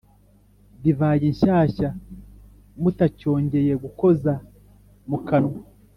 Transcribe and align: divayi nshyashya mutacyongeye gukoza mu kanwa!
divayi 0.81 1.27
nshyashya 1.33 1.89
mutacyongeye 2.81 3.73
gukoza 3.83 4.33
mu 5.09 5.17
kanwa! 5.27 5.57